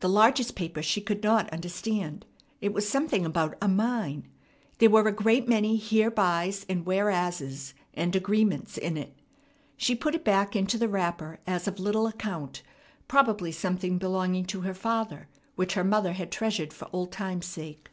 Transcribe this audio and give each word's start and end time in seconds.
The 0.00 0.08
largest 0.08 0.56
paper 0.56 0.82
she 0.82 1.00
could 1.00 1.22
not 1.22 1.48
understand. 1.50 2.26
It 2.60 2.72
was 2.72 2.88
something 2.88 3.24
about 3.24 3.56
a 3.62 3.68
mine. 3.68 4.26
There 4.78 4.90
were 4.90 5.06
a 5.06 5.12
great 5.12 5.46
many 5.46 5.78
"herebys" 5.78 6.66
and 6.68 6.84
"whereases" 6.84 7.72
and 7.94 8.16
"agreements" 8.16 8.76
in 8.76 8.96
it. 8.96 9.16
She 9.76 9.94
put 9.94 10.16
it 10.16 10.24
back 10.24 10.56
into 10.56 10.78
the 10.78 10.88
wrapper 10.88 11.38
as 11.46 11.68
of 11.68 11.78
little 11.78 12.08
account, 12.08 12.64
probably 13.06 13.52
something 13.52 13.98
belonging 13.98 14.46
to 14.46 14.62
her 14.62 14.74
father, 14.74 15.28
which 15.54 15.74
her 15.74 15.84
mother 15.84 16.14
had 16.14 16.32
treasured 16.32 16.72
for 16.72 16.88
old 16.92 17.12
time's 17.12 17.46
sake. 17.46 17.90